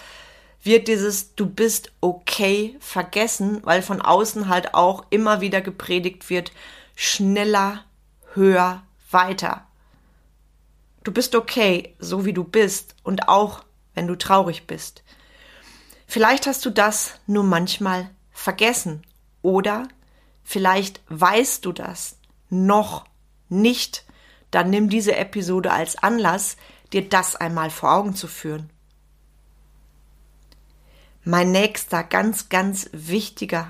wird 0.63 0.87
dieses 0.87 1.35
Du 1.35 1.45
bist 1.45 1.91
okay 2.01 2.75
vergessen, 2.79 3.61
weil 3.63 3.81
von 3.81 4.01
außen 4.01 4.49
halt 4.49 4.73
auch 4.73 5.05
immer 5.09 5.41
wieder 5.41 5.61
gepredigt 5.61 6.29
wird, 6.29 6.51
schneller, 6.95 7.85
höher, 8.33 8.83
weiter. 9.09 9.65
Du 11.03 11.11
bist 11.11 11.35
okay, 11.35 11.95
so 11.99 12.25
wie 12.25 12.33
du 12.33 12.43
bist 12.43 12.95
und 13.03 13.29
auch 13.29 13.63
wenn 13.93 14.07
du 14.07 14.15
traurig 14.15 14.67
bist. 14.67 15.03
Vielleicht 16.05 16.47
hast 16.47 16.65
du 16.65 16.69
das 16.69 17.13
nur 17.27 17.43
manchmal 17.43 18.09
vergessen 18.31 19.03
oder 19.41 19.87
vielleicht 20.43 21.01
weißt 21.07 21.65
du 21.65 21.71
das 21.71 22.17
noch 22.49 23.05
nicht. 23.49 24.03
Dann 24.57 24.71
nimm 24.71 24.89
diese 24.89 25.15
Episode 25.15 25.71
als 25.71 26.01
Anlass, 26.01 26.57
dir 26.91 27.07
das 27.07 27.35
einmal 27.35 27.69
vor 27.69 27.93
Augen 27.93 28.15
zu 28.15 28.25
führen. 28.25 28.71
Mein 31.23 31.51
nächster 31.51 32.03
ganz, 32.03 32.49
ganz 32.49 32.89
wichtiger, 32.91 33.69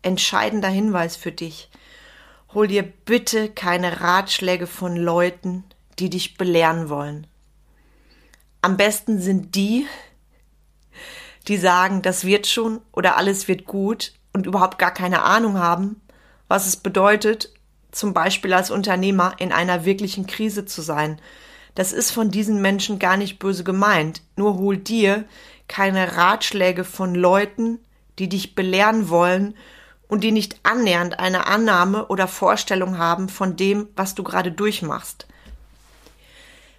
entscheidender 0.00 0.70
Hinweis 0.70 1.16
für 1.16 1.32
dich. 1.32 1.68
Hol 2.54 2.66
dir 2.66 2.82
bitte 2.82 3.50
keine 3.50 4.00
Ratschläge 4.00 4.66
von 4.66 4.96
Leuten, 4.96 5.64
die 5.98 6.08
dich 6.08 6.38
belehren 6.38 6.88
wollen. 6.88 7.26
Am 8.62 8.78
besten 8.78 9.20
sind 9.20 9.54
die, 9.54 9.86
die 11.46 11.58
sagen, 11.58 12.00
das 12.00 12.24
wird 12.24 12.46
schon 12.46 12.80
oder 12.90 13.18
alles 13.18 13.48
wird 13.48 13.66
gut 13.66 14.14
und 14.32 14.46
überhaupt 14.46 14.78
gar 14.78 14.94
keine 14.94 15.24
Ahnung 15.24 15.58
haben, 15.58 16.00
was 16.48 16.66
es 16.66 16.78
bedeutet, 16.78 17.52
zum 17.94 18.12
Beispiel 18.12 18.52
als 18.52 18.70
Unternehmer 18.70 19.34
in 19.38 19.52
einer 19.52 19.84
wirklichen 19.84 20.26
Krise 20.26 20.64
zu 20.64 20.82
sein. 20.82 21.20
Das 21.74 21.92
ist 21.92 22.10
von 22.10 22.30
diesen 22.30 22.60
Menschen 22.60 22.98
gar 22.98 23.16
nicht 23.16 23.38
böse 23.38 23.64
gemeint. 23.64 24.22
Nur 24.36 24.58
hol 24.58 24.76
dir 24.76 25.24
keine 25.68 26.16
Ratschläge 26.16 26.84
von 26.84 27.14
Leuten, 27.14 27.78
die 28.18 28.28
dich 28.28 28.54
belehren 28.54 29.08
wollen 29.08 29.54
und 30.08 30.22
die 30.22 30.32
nicht 30.32 30.60
annähernd 30.62 31.18
eine 31.18 31.46
Annahme 31.46 32.06
oder 32.06 32.28
Vorstellung 32.28 32.98
haben 32.98 33.28
von 33.28 33.56
dem, 33.56 33.88
was 33.96 34.14
du 34.14 34.22
gerade 34.22 34.52
durchmachst. 34.52 35.26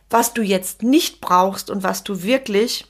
Was 0.10 0.34
du 0.34 0.41
jetzt 0.41 0.84
nicht 0.84 1.19
brauchst 1.19 1.69
und 1.69 1.84
was 1.84 2.03
du 2.03 2.24
wirklich 2.24 2.86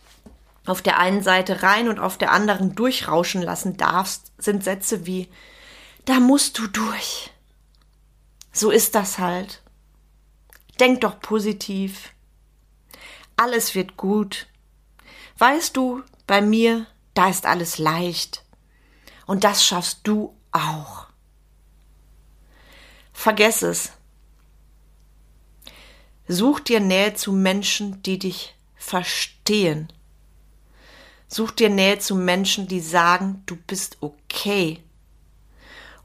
auf 0.65 0.81
der 0.81 0.99
einen 0.99 1.21
Seite 1.21 1.63
rein 1.63 1.87
und 1.87 1.99
auf 1.99 2.17
der 2.17 2.31
anderen 2.31 2.75
durchrauschen 2.75 3.41
lassen 3.41 3.77
darfst, 3.77 4.31
sind 4.37 4.63
Sätze 4.63 5.05
wie 5.05 5.29
Da 6.05 6.19
musst 6.19 6.59
du 6.59 6.67
durch. 6.67 7.31
So 8.55 8.71
ist 8.71 8.95
das 8.95 9.19
halt. 9.19 9.61
Denk 10.79 11.01
doch 11.01 11.19
positiv. 11.19 12.13
Alles 13.35 13.75
wird 13.75 13.97
gut. 13.97 14.47
Weißt 15.37 15.75
du, 15.75 16.03
bei 16.25 16.41
mir, 16.41 16.87
da 17.15 17.27
ist 17.27 17.45
alles 17.45 17.79
leicht. 17.79 18.45
Und 19.25 19.43
das 19.43 19.65
schaffst 19.65 19.99
du 20.03 20.33
auch. 20.53 21.07
Vergess 23.11 23.61
es. 23.61 23.91
Such 26.29 26.61
dir 26.61 26.79
Nähe 26.79 27.13
zu 27.13 27.33
Menschen, 27.33 28.01
die 28.03 28.19
dich 28.19 28.55
verstehen. 28.77 29.91
Such 31.27 31.51
dir 31.51 31.69
Nähe 31.69 31.99
zu 31.99 32.15
Menschen, 32.15 32.69
die 32.69 32.79
sagen, 32.79 33.43
du 33.47 33.57
bist 33.57 33.97
okay. 33.99 34.81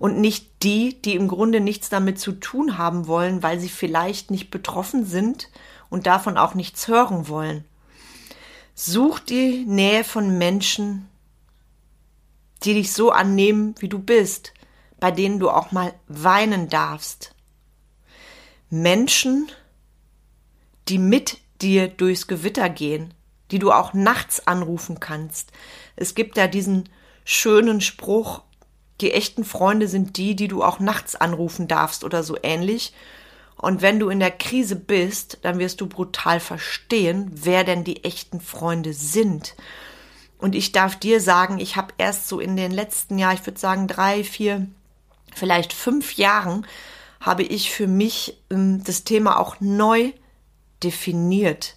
Und 0.00 0.18
nicht 0.18 0.64
die, 0.64 1.00
die 1.02 1.14
im 1.14 1.28
Grunde 1.28 1.60
nichts 1.60 1.90
damit 1.90 2.18
zu 2.18 2.32
tun 2.32 2.78
haben 2.78 3.06
wollen, 3.06 3.42
weil 3.42 3.60
sie 3.60 3.68
vielleicht 3.68 4.30
nicht 4.30 4.50
betroffen 4.50 5.04
sind 5.04 5.50
und 5.90 6.06
davon 6.06 6.38
auch 6.38 6.54
nichts 6.54 6.88
hören 6.88 7.28
wollen. 7.28 7.66
Such 8.74 9.18
die 9.18 9.66
Nähe 9.66 10.02
von 10.02 10.38
Menschen, 10.38 11.06
die 12.64 12.72
dich 12.72 12.94
so 12.94 13.10
annehmen, 13.10 13.74
wie 13.80 13.90
du 13.90 13.98
bist, 13.98 14.54
bei 15.00 15.10
denen 15.10 15.38
du 15.38 15.50
auch 15.50 15.70
mal 15.70 15.92
weinen 16.08 16.70
darfst. 16.70 17.34
Menschen, 18.70 19.50
die 20.88 20.98
mit 20.98 21.38
dir 21.60 21.88
durchs 21.88 22.26
Gewitter 22.26 22.70
gehen, 22.70 23.12
die 23.50 23.58
du 23.58 23.70
auch 23.70 23.92
nachts 23.92 24.46
anrufen 24.46 24.98
kannst. 24.98 25.52
Es 25.94 26.14
gibt 26.14 26.38
ja 26.38 26.46
diesen 26.46 26.88
schönen 27.24 27.82
Spruch, 27.82 28.44
die 29.00 29.12
echten 29.12 29.44
Freunde 29.44 29.88
sind 29.88 30.16
die, 30.16 30.36
die 30.36 30.48
du 30.48 30.62
auch 30.62 30.80
nachts 30.80 31.16
anrufen 31.16 31.68
darfst 31.68 32.04
oder 32.04 32.22
so 32.22 32.36
ähnlich. 32.42 32.92
Und 33.56 33.82
wenn 33.82 33.98
du 33.98 34.08
in 34.08 34.20
der 34.20 34.30
Krise 34.30 34.76
bist, 34.76 35.38
dann 35.42 35.58
wirst 35.58 35.80
du 35.80 35.86
brutal 35.86 36.40
verstehen, 36.40 37.30
wer 37.34 37.64
denn 37.64 37.84
die 37.84 38.04
echten 38.04 38.40
Freunde 38.40 38.94
sind. 38.94 39.54
Und 40.38 40.54
ich 40.54 40.72
darf 40.72 40.96
dir 40.96 41.20
sagen, 41.20 41.58
ich 41.58 41.76
habe 41.76 41.92
erst 41.98 42.28
so 42.28 42.40
in 42.40 42.56
den 42.56 42.70
letzten 42.70 43.18
Jahren, 43.18 43.36
ich 43.36 43.46
würde 43.46 43.60
sagen 43.60 43.86
drei, 43.86 44.24
vier, 44.24 44.66
vielleicht 45.34 45.74
fünf 45.74 46.14
Jahren, 46.16 46.66
habe 47.20 47.42
ich 47.42 47.70
für 47.70 47.86
mich 47.86 48.38
ähm, 48.50 48.82
das 48.82 49.04
Thema 49.04 49.38
auch 49.38 49.56
neu 49.60 50.12
definiert. 50.82 51.76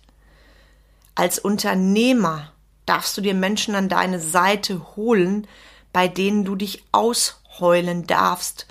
Als 1.15 1.37
Unternehmer 1.37 2.53
darfst 2.85 3.17
du 3.17 3.21
dir 3.21 3.33
Menschen 3.33 3.75
an 3.75 3.89
deine 3.89 4.19
Seite 4.19 4.95
holen, 4.95 5.47
bei 5.93 6.07
denen 6.07 6.43
du 6.43 6.55
dich 6.55 6.83
ausheulen 6.91 8.05
darfst 8.07 8.67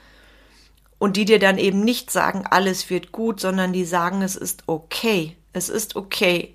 und 0.99 1.17
die 1.17 1.25
dir 1.25 1.39
dann 1.39 1.59
eben 1.59 1.81
nicht 1.81 2.11
sagen, 2.11 2.45
alles 2.51 2.91
wird 2.91 3.13
gut, 3.13 3.41
sondern 3.41 3.73
die 3.73 3.85
sagen, 3.85 4.23
es 4.23 4.37
ist 4.37 4.65
okay, 4.67 5.37
es 5.53 5.69
ist 5.69 5.97
okay. 5.97 6.55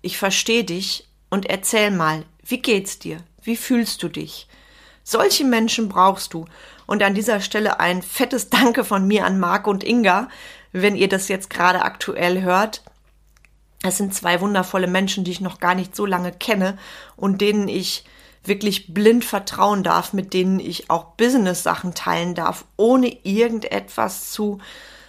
Ich 0.00 0.18
verstehe 0.18 0.64
dich 0.64 1.08
und 1.30 1.46
erzähl 1.46 1.90
mal, 1.90 2.24
wie 2.44 2.60
geht's 2.60 2.98
dir? 2.98 3.18
Wie 3.42 3.56
fühlst 3.56 4.02
du 4.02 4.08
dich? 4.08 4.48
Solche 5.04 5.44
Menschen 5.44 5.88
brauchst 5.88 6.34
du. 6.34 6.46
Und 6.86 7.02
an 7.02 7.14
dieser 7.14 7.40
Stelle 7.40 7.80
ein 7.80 8.02
fettes 8.02 8.50
Danke 8.50 8.84
von 8.84 9.06
mir 9.06 9.24
an 9.24 9.40
Marc 9.40 9.66
und 9.66 9.84
Inga, 9.84 10.28
wenn 10.72 10.96
ihr 10.96 11.08
das 11.08 11.28
jetzt 11.28 11.50
gerade 11.50 11.82
aktuell 11.82 12.42
hört. 12.42 12.82
Es 13.82 13.96
sind 13.96 14.14
zwei 14.14 14.40
wundervolle 14.40 14.86
Menschen, 14.86 15.24
die 15.24 15.32
ich 15.32 15.40
noch 15.40 15.58
gar 15.58 15.74
nicht 15.74 15.96
so 15.96 16.06
lange 16.06 16.32
kenne 16.32 16.78
und 17.16 17.40
denen 17.40 17.68
ich 17.68 18.04
wirklich 18.44 18.92
blind 18.92 19.24
vertrauen 19.24 19.82
darf, 19.82 20.12
mit 20.12 20.34
denen 20.34 20.60
ich 20.60 20.90
auch 20.90 21.14
Business-Sachen 21.16 21.94
teilen 21.94 22.34
darf, 22.34 22.64
ohne 22.76 23.08
irgendetwas 23.24 24.30
zu 24.30 24.58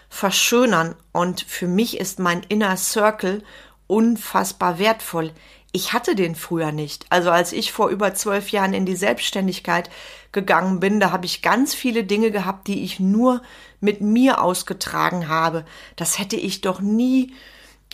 verschönern. 0.10 0.96
Und 1.12 1.42
für 1.42 1.68
mich 1.68 2.00
ist 2.00 2.20
mein 2.20 2.44
Inner 2.48 2.78
Circle 2.78 3.44
unfassbar 3.88 4.78
wertvoll. 4.80 5.32
Ich 5.72 5.92
hatte 5.92 6.16
den 6.16 6.36
früher 6.36 6.72
nicht. 6.72 7.08
Also 7.10 7.32
als 7.32 7.52
ich 7.52 7.72
vor 7.72 7.90
über 7.90 8.14
zwölf 8.14 8.50
Jahren 8.50 8.74
in 8.74 8.86
die 8.86 8.96
Selbstständigkeit 8.96 9.90
gegangen 10.32 10.80
bin, 10.80 11.00
da 11.00 11.12
habe 11.12 11.26
ich 11.26 11.42
ganz 11.42 11.74
viele 11.74 12.04
Dinge 12.04 12.30
gehabt, 12.30 12.68
die 12.68 12.84
ich 12.84 13.00
nur 13.00 13.42
mit 13.80 14.00
mir 14.00 14.42
ausgetragen 14.42 15.30
habe. 15.30 15.66
Das 15.96 16.20
hätte 16.20 16.36
ich 16.36 16.62
doch 16.62 16.80
nie 16.80 17.34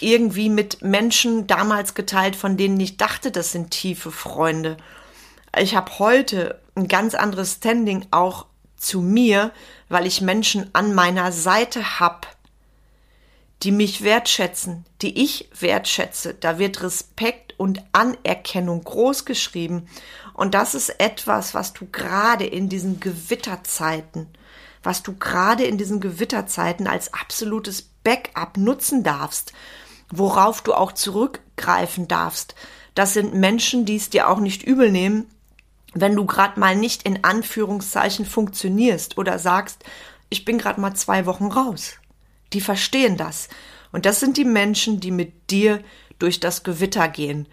irgendwie 0.01 0.49
mit 0.49 0.81
Menschen 0.81 1.47
damals 1.47 1.93
geteilt, 1.93 2.35
von 2.35 2.57
denen 2.57 2.79
ich 2.79 2.97
dachte, 2.97 3.31
das 3.31 3.53
sind 3.53 3.71
tiefe 3.71 4.11
Freunde. 4.11 4.75
Ich 5.57 5.75
habe 5.75 5.99
heute 5.99 6.61
ein 6.75 6.87
ganz 6.87 7.15
anderes 7.15 7.53
Standing 7.53 8.05
auch 8.11 8.45
zu 8.77 9.01
mir, 9.01 9.51
weil 9.89 10.05
ich 10.05 10.21
Menschen 10.21 10.69
an 10.73 10.93
meiner 10.93 11.31
Seite 11.31 11.99
habe, 11.99 12.27
die 13.63 13.71
mich 13.71 14.03
wertschätzen, 14.03 14.85
die 15.01 15.21
ich 15.23 15.49
wertschätze. 15.59 16.33
Da 16.33 16.59
wird 16.59 16.81
Respekt 16.81 17.55
und 17.57 17.83
Anerkennung 17.91 18.83
groß 18.83 19.25
geschrieben. 19.25 19.89
Und 20.33 20.53
das 20.53 20.75
ist 20.75 20.99
etwas, 20.99 21.53
was 21.53 21.73
du 21.73 21.87
gerade 21.91 22.45
in 22.45 22.69
diesen 22.69 22.99
Gewitterzeiten, 22.99 24.27
was 24.81 25.03
du 25.03 25.17
gerade 25.17 25.65
in 25.65 25.77
diesen 25.77 25.99
Gewitterzeiten 25.99 26.87
als 26.87 27.13
absolutes 27.13 27.81
Backup 28.03 28.55
nutzen 28.55 29.03
darfst 29.03 29.51
worauf 30.11 30.61
du 30.61 30.73
auch 30.73 30.91
zurückgreifen 30.91 32.07
darfst. 32.07 32.55
Das 32.95 33.13
sind 33.13 33.33
Menschen, 33.33 33.85
die 33.85 33.95
es 33.95 34.09
dir 34.09 34.29
auch 34.29 34.39
nicht 34.39 34.63
übel 34.63 34.91
nehmen, 34.91 35.27
wenn 35.93 36.15
du 36.15 36.25
gerade 36.25 36.59
mal 36.59 36.75
nicht 36.75 37.03
in 37.03 37.23
Anführungszeichen 37.23 38.25
funktionierst 38.25 39.17
oder 39.17 39.39
sagst, 39.39 39.83
ich 40.29 40.45
bin 40.45 40.57
gerade 40.57 40.79
mal 40.79 40.93
zwei 40.93 41.25
Wochen 41.25 41.47
raus. 41.47 41.95
Die 42.53 42.61
verstehen 42.61 43.17
das. 43.17 43.49
Und 43.91 44.05
das 44.05 44.19
sind 44.19 44.37
die 44.37 44.45
Menschen, 44.45 44.99
die 44.99 45.11
mit 45.11 45.49
dir 45.49 45.81
durch 46.19 46.39
das 46.39 46.63
Gewitter 46.63 47.07
gehen. 47.07 47.47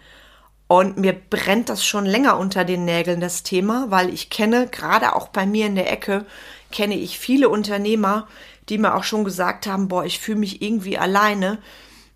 Und 0.67 0.97
mir 0.97 1.13
brennt 1.13 1.69
das 1.69 1.85
schon 1.85 2.05
länger 2.05 2.37
unter 2.37 2.65
den 2.65 2.85
Nägeln, 2.85 3.21
das 3.21 3.43
Thema, 3.43 3.89
weil 3.89 4.13
ich 4.13 4.29
kenne, 4.29 4.67
gerade 4.67 5.15
auch 5.15 5.29
bei 5.29 5.45
mir 5.45 5.65
in 5.65 5.75
der 5.75 5.91
Ecke, 5.91 6.25
kenne 6.71 6.95
ich 6.95 7.17
viele 7.17 7.49
Unternehmer, 7.49 8.27
die 8.67 8.77
mir 8.77 8.95
auch 8.95 9.05
schon 9.05 9.23
gesagt 9.23 9.65
haben, 9.65 9.87
boah, 9.87 10.03
ich 10.03 10.19
fühle 10.19 10.39
mich 10.39 10.61
irgendwie 10.61 10.97
alleine 10.97 11.59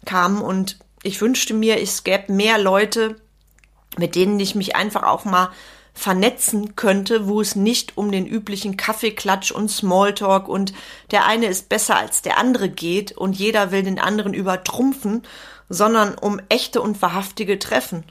kamen 0.06 0.42
und 0.42 0.78
ich 1.02 1.22
wünschte 1.22 1.54
mir, 1.54 1.82
es 1.82 2.04
gäbe 2.04 2.34
mehr 2.34 2.58
Leute, 2.58 3.16
mit 3.98 4.16
denen 4.16 4.40
ich 4.40 4.54
mich 4.54 4.76
einfach 4.76 5.04
auch 5.04 5.24
mal 5.24 5.50
vernetzen 5.94 6.76
könnte, 6.76 7.28
wo 7.28 7.42
es 7.42 7.56
nicht 7.56 7.98
um 7.98 8.12
den 8.12 8.26
üblichen 8.26 8.78
Kaffeeklatsch 8.78 9.52
und 9.52 9.70
Smalltalk 9.70 10.48
und 10.48 10.74
der 11.12 11.26
eine 11.26 11.48
ist 11.48 11.70
besser 11.70 11.98
als 11.98 12.22
der 12.22 12.38
andere 12.38 12.70
geht 12.70 13.12
und 13.12 13.34
jeder 13.34 13.72
will 13.72 13.84
den 13.84 14.00
anderen 14.00 14.34
übertrumpfen, 14.34 15.24
sondern 15.70 16.16
um 16.16 16.40
echte 16.50 16.82
und 16.82 17.02
wahrhaftige 17.02 17.60
Treffen. 17.60 18.04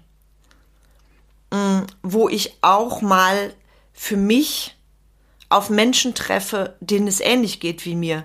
Mm, 1.53 1.81
wo 2.03 2.29
ich 2.29 2.59
auch 2.63 3.03
mal 3.03 3.53
für 3.93 4.17
mich 4.17 4.77
auf 5.49 5.69
Menschen 5.69 6.15
treffe, 6.15 6.77
denen 6.81 7.09
es 7.09 7.21
ähnlich 7.21 7.61
geht 7.61 7.85
wie 7.85 7.97
mir, 7.97 8.25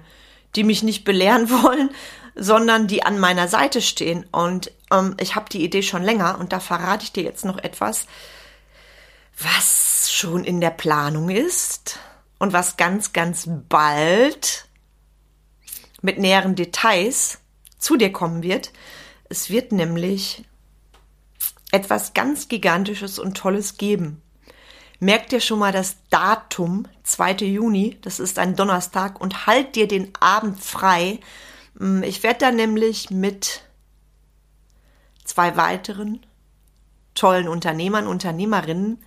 die 0.56 0.64
mich 0.64 0.84
nicht 0.84 1.04
belehren 1.06 1.50
wollen, 1.64 1.90
sondern 2.36 2.88
die 2.88 3.04
an 3.04 3.20
meiner 3.20 3.48
Seite 3.48 3.82
stehen. 3.82 4.26
Und 4.32 4.72
ähm, 4.92 5.16
ich 5.20 5.36
habe 5.36 5.50
die 5.50 5.64
Idee 5.64 5.82
schon 5.82 6.04
länger 6.04 6.38
und 6.40 6.54
da 6.54 6.60
verrate 6.60 7.04
ich 7.04 7.14
dir 7.14 7.24
jetzt 7.24 7.46
noch 7.46 7.58
etwas, 7.58 8.06
was 9.40 10.12
schon 10.12 10.44
in 10.44 10.62
der 10.62 10.72
Planung 10.72 11.30
ist 11.30 12.00
und 12.40 12.54
was 12.54 12.78
ganz, 12.78 13.14
ganz 13.14 13.48
bald 13.70 14.68
mit 16.02 16.20
näheren 16.20 16.56
Details 16.56 17.40
zu 17.78 17.98
dir 17.98 18.12
kommen 18.12 18.44
wird. 18.44 18.72
Es 19.30 19.50
wird 19.50 19.72
nämlich 19.72 20.46
etwas 21.72 22.14
ganz 22.14 22.48
Gigantisches 22.48 23.20
und 23.20 23.36
Tolles 23.36 23.78
geben. 23.78 24.22
Merk 25.00 25.28
dir 25.28 25.42
schon 25.42 25.60
mal 25.60 25.74
das 25.74 25.98
Datum, 26.10 26.88
2. 27.04 27.34
Juni, 27.46 27.98
das 28.02 28.20
ist 28.20 28.40
ein 28.40 28.56
Donnerstag, 28.56 29.20
und 29.20 29.46
halt 29.46 29.76
dir 29.76 29.88
den 29.88 30.14
Abend 30.20 30.64
frei. 30.64 31.20
Mm, 31.74 32.02
ich 32.04 32.24
werde 32.24 32.40
da 32.40 32.52
nämlich 32.52 33.10
mit 33.10 33.62
zwei 35.26 35.58
weiteren 35.58 36.26
tollen 37.16 37.48
Unternehmern, 37.48 38.08
Unternehmerinnen 38.08 39.00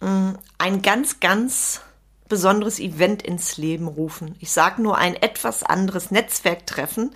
mm, 0.00 0.30
ein 0.58 0.82
ganz, 0.82 1.20
ganz 1.20 1.82
besonderes 2.28 2.80
Event 2.80 3.22
ins 3.22 3.56
Leben 3.56 3.86
rufen. 3.86 4.34
Ich 4.40 4.50
sage 4.50 4.82
nur 4.82 4.98
ein 4.98 5.14
etwas 5.14 5.62
anderes 5.62 6.10
Netzwerktreffen. 6.10 7.14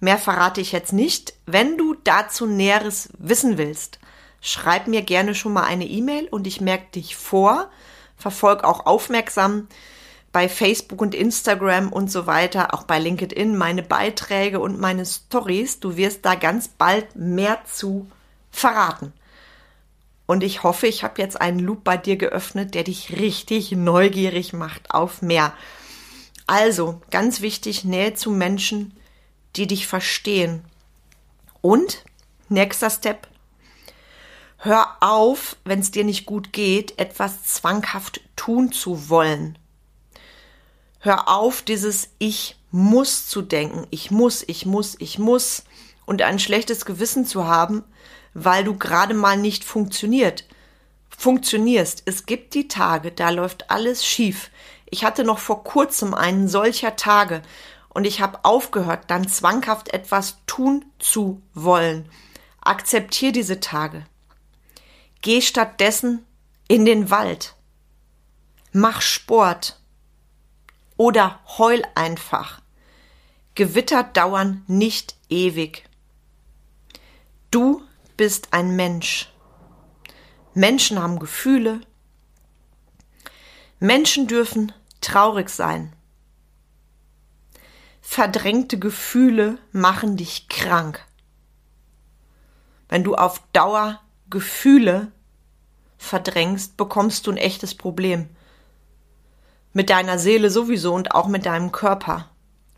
Mehr 0.00 0.18
verrate 0.18 0.60
ich 0.60 0.72
jetzt 0.72 0.92
nicht. 0.92 1.34
Wenn 1.46 1.78
du 1.78 1.94
dazu 2.04 2.46
Näheres 2.46 3.10
wissen 3.18 3.58
willst, 3.58 3.98
schreib 4.40 4.86
mir 4.86 5.02
gerne 5.02 5.34
schon 5.34 5.52
mal 5.52 5.64
eine 5.64 5.86
E-Mail 5.86 6.28
und 6.28 6.46
ich 6.46 6.60
merke 6.60 6.90
dich 6.94 7.16
vor. 7.16 7.70
Verfolg 8.16 8.64
auch 8.64 8.84
aufmerksam 8.86 9.68
bei 10.32 10.48
Facebook 10.48 11.00
und 11.00 11.14
Instagram 11.14 11.92
und 11.92 12.10
so 12.10 12.26
weiter, 12.26 12.72
auch 12.72 12.84
bei 12.84 12.98
LinkedIn 12.98 13.56
meine 13.56 13.82
Beiträge 13.82 14.60
und 14.60 14.78
meine 14.78 15.04
Stories. 15.04 15.80
Du 15.80 15.96
wirst 15.96 16.24
da 16.24 16.34
ganz 16.34 16.68
bald 16.68 17.16
mehr 17.16 17.58
zu 17.64 18.06
verraten. 18.50 19.12
Und 20.30 20.44
ich 20.44 20.62
hoffe, 20.62 20.86
ich 20.86 21.02
habe 21.02 21.20
jetzt 21.20 21.40
einen 21.40 21.58
Loop 21.58 21.82
bei 21.82 21.96
dir 21.96 22.16
geöffnet, 22.16 22.76
der 22.76 22.84
dich 22.84 23.16
richtig 23.18 23.72
neugierig 23.72 24.52
macht 24.52 24.92
auf 24.92 25.22
mehr. 25.22 25.52
Also, 26.46 27.00
ganz 27.10 27.40
wichtig, 27.40 27.82
Nähe 27.82 28.14
zu 28.14 28.30
Menschen, 28.30 28.96
die 29.56 29.66
dich 29.66 29.88
verstehen. 29.88 30.64
Und, 31.62 32.04
nächster 32.48 32.90
Step, 32.90 33.26
hör 34.58 34.98
auf, 35.00 35.56
wenn 35.64 35.80
es 35.80 35.90
dir 35.90 36.04
nicht 36.04 36.26
gut 36.26 36.52
geht, 36.52 36.96
etwas 37.00 37.42
zwanghaft 37.42 38.20
tun 38.36 38.70
zu 38.70 39.08
wollen. 39.08 39.58
Hör 41.00 41.26
auf, 41.26 41.60
dieses 41.60 42.10
Ich 42.20 42.54
muss 42.70 43.26
zu 43.26 43.42
denken. 43.42 43.88
Ich 43.90 44.12
muss, 44.12 44.44
ich 44.46 44.64
muss, 44.64 44.94
ich 45.00 45.18
muss. 45.18 45.64
Und 46.06 46.22
ein 46.22 46.38
schlechtes 46.38 46.84
Gewissen 46.84 47.26
zu 47.26 47.48
haben, 47.48 47.82
weil 48.34 48.64
du 48.64 48.76
gerade 48.76 49.14
mal 49.14 49.36
nicht 49.36 49.64
funktioniert. 49.64 50.44
Funktionierst. 51.16 52.02
Es 52.06 52.26
gibt 52.26 52.54
die 52.54 52.68
Tage, 52.68 53.12
da 53.12 53.30
läuft 53.30 53.70
alles 53.70 54.06
schief. 54.06 54.50
Ich 54.86 55.04
hatte 55.04 55.24
noch 55.24 55.38
vor 55.38 55.64
kurzem 55.64 56.14
einen 56.14 56.48
solcher 56.48 56.96
Tage 56.96 57.42
und 57.88 58.06
ich 58.06 58.20
habe 58.20 58.44
aufgehört, 58.44 59.04
dann 59.08 59.28
zwanghaft 59.28 59.92
etwas 59.92 60.38
tun 60.46 60.84
zu 60.98 61.42
wollen. 61.54 62.08
Akzeptier 62.60 63.32
diese 63.32 63.60
Tage. 63.60 64.06
Geh 65.22 65.42
stattdessen 65.42 66.24
in 66.68 66.84
den 66.84 67.10
Wald. 67.10 67.54
Mach 68.72 69.02
Sport 69.02 69.80
oder 70.96 71.40
heul 71.58 71.82
einfach. 71.94 72.60
Gewitter 73.54 74.04
dauern 74.04 74.64
nicht 74.68 75.16
ewig. 75.28 75.84
Du 77.50 77.82
bist 78.20 78.48
ein 78.50 78.76
Mensch. 78.76 79.32
Menschen 80.52 81.02
haben 81.02 81.18
Gefühle. 81.18 81.80
Menschen 83.78 84.26
dürfen 84.26 84.72
traurig 85.00 85.48
sein. 85.48 85.96
Verdrängte 88.02 88.78
Gefühle 88.78 89.56
machen 89.72 90.18
dich 90.18 90.48
krank. 90.48 91.02
Wenn 92.90 93.04
du 93.04 93.14
auf 93.14 93.40
Dauer 93.54 94.02
Gefühle 94.28 95.12
verdrängst, 95.96 96.76
bekommst 96.76 97.26
du 97.26 97.30
ein 97.30 97.38
echtes 97.38 97.74
Problem. 97.74 98.28
Mit 99.72 99.88
deiner 99.88 100.18
Seele 100.18 100.50
sowieso 100.50 100.92
und 100.92 101.14
auch 101.14 101.26
mit 101.26 101.46
deinem 101.46 101.72
Körper. 101.72 102.28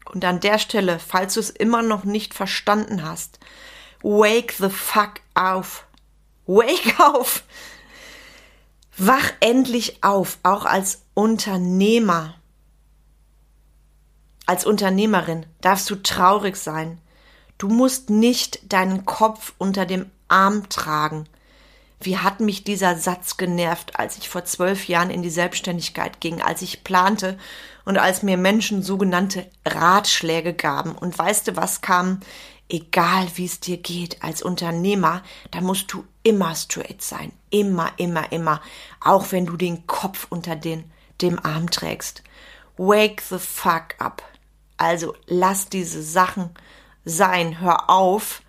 Und 0.05 0.25
an 0.25 0.39
der 0.39 0.61
Stelle, 0.61 1.01
falls 1.01 1.35
du 1.35 1.41
es 1.41 1.51
immer 1.51 1.83
noch 1.83 2.05
nicht 2.05 2.33
verstanden 2.33 3.03
hast, 3.03 3.41
wake 4.05 4.53
the 4.53 4.69
fuck 4.69 5.22
auf. 5.35 5.87
Wake 6.47 6.99
auf! 7.01 7.45
Wach 8.99 9.33
endlich 9.41 10.05
auf, 10.05 10.39
auch 10.43 10.65
als 10.65 11.03
Unternehmer. 11.15 12.35
Als 14.47 14.67
Unternehmerin 14.67 15.47
darfst 15.61 15.89
du 15.89 15.97
traurig 15.97 16.57
sein. 16.57 16.99
Du 17.59 17.69
musst 17.69 18.11
nicht 18.11 18.73
deinen 18.73 19.07
Kopf 19.07 19.55
unter 19.57 19.87
dem 19.87 20.11
Arm 20.29 20.69
tragen. 20.69 21.27
Wie 22.01 22.19
hat 22.19 22.41
mich 22.41 22.65
dieser 22.65 22.97
Satz 22.97 23.37
genervt, 23.37 23.99
als 23.99 24.19
ich 24.19 24.29
vor 24.29 24.45
zwölf 24.45 24.89
Jahren 24.89 25.11
in 25.11 25.23
die 25.23 25.31
Selbstständigkeit 25.31 26.21
ging, 26.21 26.43
als 26.43 26.61
ich 26.61 26.83
plante 26.83 27.39
und 27.85 27.97
als 27.99 28.23
mir 28.23 28.37
Menschen 28.37 28.83
sogenannte 28.83 29.49
Ratschläge 29.65 30.55
gaben. 30.55 30.93
Und 30.93 31.17
weißt 31.17 31.49
du, 31.49 31.57
was 31.57 31.81
kam? 31.81 32.21
Egal 32.73 33.29
wie 33.35 33.45
es 33.45 33.61
dir 33.61 33.77
geht 33.77 34.23
als 34.23 34.41
Unternehmer, 34.41 35.23
da 35.51 35.61
musst 35.61 35.93
du 35.93 36.07
immer 36.23 36.55
straight 36.55 37.03
sein. 37.03 37.31
Immer, 37.51 37.93
immer, 37.99 38.33
immer. 38.33 38.63
Auch 38.99 39.31
wenn 39.31 39.45
du 39.45 39.59
den 39.59 39.87
Kopf 39.87 40.27
unter 40.31 40.57
den, 40.57 40.91
dem 41.21 41.39
Arm 41.45 41.71
trägst. 41.71 42.23
Wake 42.79 43.21
the 43.29 43.39
fuck 43.39 43.95
up. 43.99 44.23
Also 44.79 45.15
lass 45.27 45.69
diese 45.69 46.03
Sachen 46.03 46.49
sein. 47.05 47.61
Hör 47.61 47.91
auf, 47.91 48.41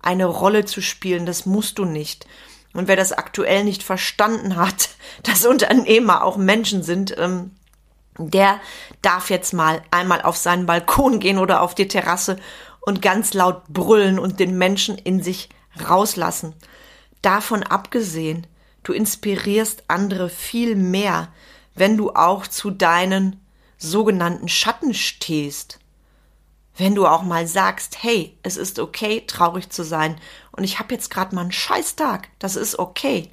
eine 0.00 0.26
Rolle 0.26 0.64
zu 0.64 0.80
spielen. 0.80 1.26
Das 1.26 1.44
musst 1.44 1.80
du 1.80 1.84
nicht. 1.84 2.28
Und 2.74 2.86
wer 2.86 2.94
das 2.94 3.12
aktuell 3.12 3.64
nicht 3.64 3.82
verstanden 3.82 4.54
hat, 4.54 4.90
dass 5.24 5.44
Unternehmer 5.44 6.22
auch 6.22 6.36
Menschen 6.36 6.84
sind, 6.84 7.18
ähm, 7.18 7.50
der 8.16 8.60
darf 9.00 9.28
jetzt 9.28 9.52
mal 9.54 9.82
einmal 9.90 10.22
auf 10.22 10.36
seinen 10.36 10.66
Balkon 10.66 11.18
gehen 11.18 11.38
oder 11.38 11.62
auf 11.62 11.74
die 11.74 11.88
Terrasse 11.88 12.36
und 12.82 13.00
ganz 13.00 13.32
laut 13.32 13.68
brüllen 13.68 14.18
und 14.18 14.38
den 14.40 14.58
Menschen 14.58 14.98
in 14.98 15.22
sich 15.22 15.48
rauslassen. 15.88 16.54
Davon 17.22 17.62
abgesehen, 17.62 18.46
du 18.82 18.92
inspirierst 18.92 19.84
andere 19.88 20.28
viel 20.28 20.76
mehr, 20.76 21.32
wenn 21.74 21.96
du 21.96 22.10
auch 22.10 22.46
zu 22.46 22.70
deinen 22.70 23.40
sogenannten 23.78 24.48
Schatten 24.48 24.94
stehst. 24.94 25.78
Wenn 26.76 26.94
du 26.94 27.06
auch 27.06 27.22
mal 27.22 27.46
sagst, 27.46 28.02
hey, 28.02 28.36
es 28.42 28.56
ist 28.56 28.78
okay, 28.78 29.24
traurig 29.26 29.70
zu 29.70 29.84
sein 29.84 30.18
und 30.52 30.64
ich 30.64 30.78
habe 30.78 30.94
jetzt 30.94 31.10
gerade 31.10 31.34
mal 31.34 31.42
einen 31.42 31.52
Scheißtag, 31.52 32.28
das 32.38 32.56
ist 32.56 32.78
okay. 32.78 33.30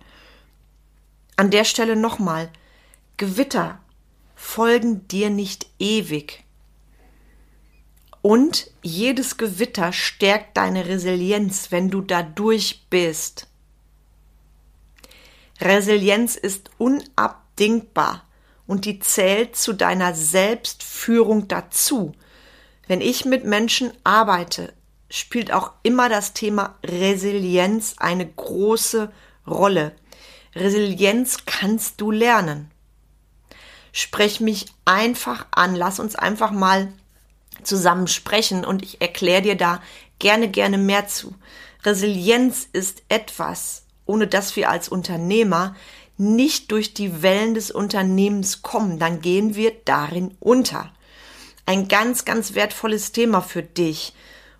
An 1.35 1.51
der 1.51 1.63
Stelle 1.63 1.95
nochmal, 1.95 2.51
Gewitter 3.17 3.79
folgen 4.35 5.07
dir 5.07 5.29
nicht 5.29 5.67
ewig. 5.79 6.43
Und 8.21 8.69
jedes 8.81 9.37
Gewitter 9.37 9.93
stärkt 9.93 10.57
deine 10.57 10.87
Resilienz, 10.87 11.71
wenn 11.71 11.89
du 11.89 12.01
da 12.01 12.21
durch 12.21 12.85
bist. 12.89 13.47
Resilienz 15.61 16.35
ist 16.35 16.69
unabdingbar 16.77 18.23
und 18.67 18.85
die 18.85 18.99
zählt 18.99 19.55
zu 19.55 19.73
deiner 19.73 20.13
Selbstführung 20.13 21.47
dazu. 21.47 22.13
Wenn 22.87 23.01
ich 23.01 23.25
mit 23.25 23.45
Menschen 23.45 23.91
arbeite, 24.03 24.73
spielt 25.09 25.51
auch 25.51 25.71
immer 25.83 26.09
das 26.09 26.33
Thema 26.33 26.75
Resilienz 26.85 27.95
eine 27.97 28.27
große 28.27 29.11
Rolle. 29.47 29.93
Resilienz 30.55 31.45
kannst 31.45 31.99
du 32.01 32.11
lernen. 32.11 32.71
Sprech 33.91 34.39
mich 34.39 34.67
einfach 34.85 35.47
an, 35.51 35.75
lass 35.75 35.99
uns 35.99 36.15
einfach 36.15 36.51
mal 36.51 36.93
zusammen 37.63 38.07
sprechen 38.07 38.65
und 38.65 38.83
ich 38.83 39.01
erkläre 39.01 39.41
dir 39.41 39.55
da 39.55 39.81
gerne, 40.19 40.49
gerne 40.49 40.77
mehr 40.77 41.07
zu. 41.07 41.35
Resilienz 41.83 42.67
ist 42.71 43.03
etwas, 43.09 43.85
ohne 44.05 44.27
dass 44.27 44.55
wir 44.55 44.69
als 44.69 44.89
Unternehmer 44.89 45.75
nicht 46.17 46.71
durch 46.71 46.93
die 46.93 47.21
Wellen 47.21 47.53
des 47.53 47.71
Unternehmens 47.71 48.61
kommen, 48.61 48.99
dann 48.99 49.21
gehen 49.21 49.55
wir 49.55 49.71
darin 49.85 50.35
unter. 50.39 50.91
Ein 51.65 51.87
ganz, 51.87 52.25
ganz 52.25 52.55
wertvolles 52.55 53.13
Thema 53.13 53.41
für 53.41 53.63
dich. 53.63 54.13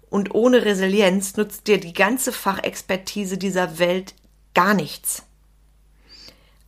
Und 0.10 0.34
ohne 0.34 0.64
Resilienz 0.64 1.36
nutzt 1.36 1.68
dir 1.68 1.80
die 1.80 1.94
ganze 1.94 2.32
Fachexpertise 2.32 3.38
dieser 3.38 3.78
Welt 3.78 4.16
gar 4.54 4.74
nichts. 4.74 5.24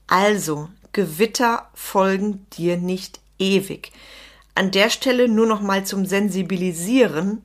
Also, 0.08 0.67
Gewitter 0.91 1.70
folgen 1.74 2.46
dir 2.58 2.76
nicht 2.76 3.22
ewig. 3.39 3.91
An 4.56 4.72
der 4.72 4.90
Stelle 4.90 5.28
nur 5.28 5.48
noch 5.48 5.62
mal 5.62 5.86
zum 5.86 6.06
Sensibilisieren, 6.06 7.44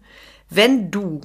wenn 0.50 0.90
du 0.90 1.20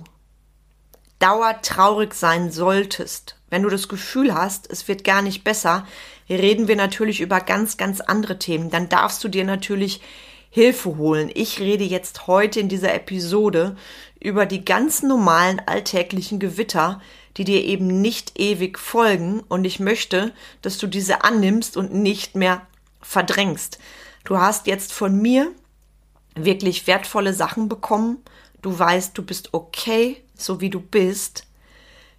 dauertraurig 1.20 2.14
sein 2.14 2.52
solltest, 2.52 3.38
wenn 3.50 3.64
du 3.64 3.70
das 3.70 3.88
Gefühl 3.88 4.34
hast, 4.34 4.70
es 4.72 4.88
wird 4.88 5.04
gar 5.04 5.22
nicht 5.22 5.44
besser, 5.44 5.86
reden 6.30 6.68
wir 6.68 6.76
natürlich 6.76 7.22
über 7.22 7.40
ganz, 7.40 7.78
ganz 7.78 8.02
andere 8.02 8.40
Themen. 8.40 8.70
Dann 8.70 8.90
darfst 8.90 9.24
du 9.24 9.28
dir 9.28 9.44
natürlich 9.44 10.02
Hilfe 10.50 10.98
holen. 10.98 11.32
Ich 11.34 11.60
rede 11.60 11.84
jetzt 11.84 12.28
heute 12.28 12.60
in 12.60 12.70
dieser 12.70 12.94
Episode 12.94 13.76
über 14.20 14.46
die 14.46 14.66
ganz 14.66 15.02
normalen 15.02 15.62
alltäglichen 15.66 16.40
Gewitter, 16.40 17.02
die 17.38 17.46
dir 17.46 17.64
eben 17.64 18.02
nicht 18.02 18.40
ewig 18.40 18.78
folgen 18.78 19.42
und 19.48 19.64
ich 19.64 19.80
möchte, 19.80 20.34
dass 20.62 20.78
du 20.78 20.88
diese 20.88 21.24
annimmst 21.24 21.78
und 21.78 21.94
nicht 21.94 22.36
mehr 22.36 22.66
verdrängst. 23.02 23.80
Du 24.26 24.38
hast 24.38 24.68
jetzt 24.68 24.92
von 24.92 25.22
mir 25.22 25.52
wirklich 26.36 26.88
wertvolle 26.88 27.34
Sachen 27.34 27.70
bekommen. 27.70 28.18
Du 28.62 28.78
weißt, 28.78 29.18
du 29.18 29.24
bist 29.24 29.54
okay, 29.54 30.24
so 30.36 30.62
wie 30.62 30.70
du 30.70 30.80
bist. 30.80 31.48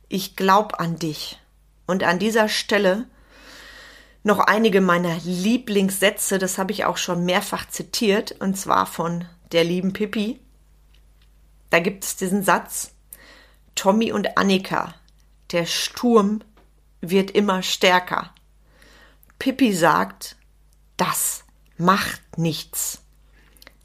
Ich 0.09 0.37
glaub 0.37 0.81
an 0.81 0.97
dich. 0.97 1.39
Und 1.87 2.03
an 2.03 2.19
dieser 2.19 2.49
Stelle 2.49 3.07
noch 4.25 4.39
einige 4.39 4.81
meiner 4.81 5.17
Lieblingssätze, 5.25 6.39
das 6.39 6.59
habe 6.59 6.73
ich 6.73 6.85
auch 6.85 6.97
schon 6.97 7.25
mehrfach 7.25 7.69
zitiert, 7.69 8.33
und 8.41 8.57
zwar 8.57 8.87
von 8.87 9.27
der 9.51 9.65
lieben 9.65 9.93
Pippi. 9.93 10.41
Da 11.71 11.81
gibt 11.81 12.05
es 12.05 12.17
diesen 12.17 12.45
Satz, 12.45 12.95
Tommy 13.75 14.13
und 14.13 14.37
Annika, 14.37 14.95
der 15.51 15.67
Sturm 15.67 16.43
wird 17.01 17.31
immer 17.33 17.63
stärker. 17.63 18.33
Pippi 19.39 19.75
sagt, 19.75 20.37
das 20.97 21.45
macht 21.77 22.39
nichts. 22.39 23.02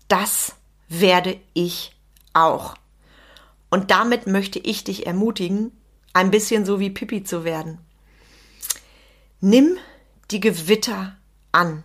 Das 0.07 0.55
werde 0.87 1.39
ich 1.53 1.95
auch. 2.33 2.75
Und 3.69 3.91
damit 3.91 4.27
möchte 4.27 4.59
ich 4.59 4.83
dich 4.83 5.05
ermutigen, 5.05 5.71
ein 6.13 6.31
bisschen 6.31 6.65
so 6.65 6.79
wie 6.79 6.89
Pippi 6.89 7.23
zu 7.23 7.43
werden. 7.43 7.79
Nimm 9.41 9.77
die 10.31 10.39
Gewitter 10.39 11.17
an. 11.51 11.83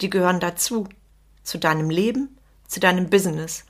Die 0.00 0.10
gehören 0.10 0.40
dazu. 0.40 0.88
Zu 1.42 1.58
deinem 1.58 1.90
Leben, 1.90 2.38
zu 2.66 2.80
deinem 2.80 3.10
Business. 3.10 3.64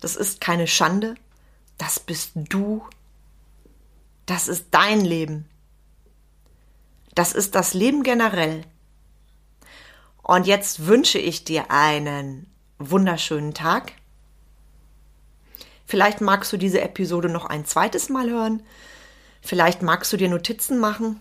Das 0.00 0.16
ist 0.16 0.40
keine 0.40 0.66
Schande. 0.66 1.14
Das 1.76 2.00
bist 2.00 2.32
du 2.34 2.82
das 4.28 4.46
ist 4.46 4.66
dein 4.72 5.00
Leben. 5.00 5.48
Das 7.14 7.32
ist 7.32 7.54
das 7.54 7.72
Leben 7.72 8.02
generell. 8.02 8.62
Und 10.22 10.46
jetzt 10.46 10.86
wünsche 10.86 11.18
ich 11.18 11.44
dir 11.44 11.70
einen 11.70 12.46
wunderschönen 12.78 13.54
Tag. 13.54 13.92
Vielleicht 15.86 16.20
magst 16.20 16.52
du 16.52 16.56
diese 16.56 16.80
Episode 16.80 17.28
noch 17.28 17.44
ein 17.44 17.64
zweites 17.64 18.08
Mal 18.08 18.30
hören. 18.30 18.62
Vielleicht 19.40 19.82
magst 19.82 20.12
du 20.12 20.16
dir 20.16 20.28
Notizen 20.28 20.78
machen 20.78 21.20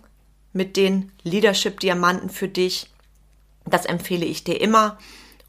mit 0.53 0.75
den 0.75 1.11
Leadership-Diamanten 1.23 2.29
für 2.29 2.47
dich. 2.47 2.91
Das 3.65 3.85
empfehle 3.85 4.25
ich 4.25 4.43
dir 4.43 4.59
immer. 4.59 4.97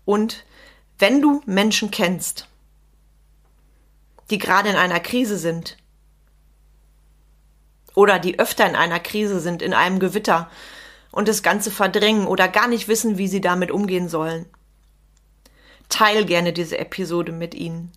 Und 0.05 0.45
wenn 0.99 1.21
du 1.21 1.43
Menschen 1.47 1.91
kennst, 1.91 2.49
die 4.31 4.39
gerade 4.39 4.69
in 4.69 4.77
einer 4.77 5.01
Krise 5.01 5.39
sind, 5.39 5.77
oder 7.95 8.21
die 8.21 8.39
öfter 8.39 8.65
in 8.65 8.77
einer 8.77 9.01
Krise 9.01 9.41
sind, 9.41 9.61
in 9.61 9.75
einem 9.75 9.99
Gewitter 9.99 10.49
und 11.11 11.27
das 11.27 11.43
Ganze 11.43 11.73
verdrängen 11.73 12.29
oder 12.29 12.47
gar 12.47 12.69
nicht 12.69 12.87
wissen, 12.87 13.19
wie 13.19 13.27
sie 13.27 13.41
damit 13.41 13.73
umgehen 13.73 14.09
sollen. 14.09 14.47
Teil 15.89 16.25
gerne 16.25 16.53
diese 16.53 16.79
Episode 16.79 17.33
mit 17.33 17.55
ihnen. 17.55 17.93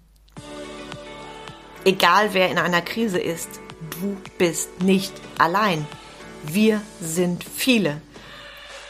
Egal 1.83 2.33
wer 2.33 2.49
in 2.49 2.57
einer 2.57 2.81
Krise 2.81 3.19
ist, 3.19 3.49
du 3.99 4.15
bist 4.37 4.81
nicht 4.81 5.13
allein. 5.37 5.85
Wir 6.43 6.81
sind 6.99 7.43
viele. 7.43 8.01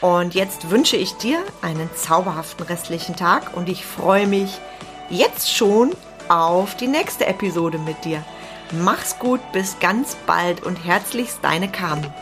Und 0.00 0.34
jetzt 0.34 0.70
wünsche 0.70 0.96
ich 0.96 1.14
dir 1.14 1.38
einen 1.62 1.88
zauberhaften 1.94 2.66
restlichen 2.66 3.16
Tag 3.16 3.56
und 3.56 3.68
ich 3.68 3.86
freue 3.86 4.26
mich 4.26 4.58
jetzt 5.10 5.54
schon 5.54 5.92
auf 6.28 6.76
die 6.76 6.88
nächste 6.88 7.26
Episode 7.26 7.78
mit 7.78 8.04
dir. 8.04 8.24
Mach's 8.72 9.18
gut, 9.18 9.40
bis 9.52 9.78
ganz 9.80 10.16
bald 10.26 10.62
und 10.62 10.84
herzlichst 10.84 11.38
deine 11.42 11.70
Carmen. 11.70 12.12